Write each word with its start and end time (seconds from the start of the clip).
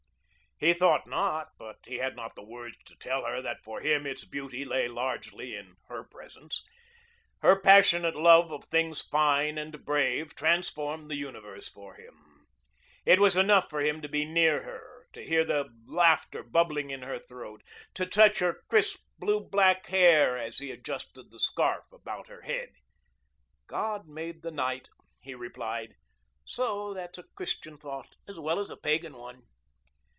He 0.63 0.73
thought 0.73 1.07
not, 1.07 1.53
but 1.57 1.79
he 1.87 1.95
had 1.95 2.15
not 2.15 2.35
the 2.35 2.43
words 2.43 2.77
to 2.85 2.95
tell 2.97 3.25
her 3.25 3.41
that 3.41 3.63
for 3.63 3.81
him 3.81 4.05
its 4.05 4.25
beauty 4.25 4.63
lay 4.63 4.87
largely 4.87 5.55
in 5.55 5.77
her 5.87 6.03
presence. 6.03 6.61
Her 7.41 7.59
passionate 7.59 8.15
love 8.15 8.51
of 8.51 8.65
things 8.65 9.01
fine 9.01 9.57
and 9.57 9.83
brave 9.83 10.35
transformed 10.35 11.09
the 11.09 11.15
universe 11.15 11.67
for 11.67 11.95
him. 11.95 12.45
It 13.07 13.19
was 13.19 13.35
enough 13.35 13.71
for 13.71 13.81
him 13.81 14.03
to 14.03 14.07
be 14.07 14.23
near 14.23 14.61
her, 14.61 15.07
to 15.13 15.25
hear 15.25 15.43
the 15.43 15.71
laughter 15.87 16.43
bubbling 16.43 16.91
in 16.91 17.01
her 17.01 17.17
throat, 17.17 17.63
to 17.95 18.05
touch 18.05 18.37
her 18.37 18.61
crisp, 18.69 19.01
blue 19.17 19.39
black 19.39 19.87
hair 19.87 20.37
as 20.37 20.59
he 20.59 20.69
adjusted 20.69 21.31
the 21.31 21.39
scarf 21.39 21.91
about 21.91 22.27
her 22.27 22.41
head. 22.43 22.73
"God 23.65 24.07
made 24.07 24.43
the 24.43 24.51
night," 24.51 24.89
he 25.21 25.33
replied. 25.33 25.95
"So 26.45 26.93
that's 26.93 27.17
a 27.17 27.23
Christian 27.33 27.79
thought 27.79 28.15
as 28.27 28.37
well 28.39 28.59
as 28.59 28.69
a 28.69 28.77
pagan 28.77 29.17
one." 29.17 29.47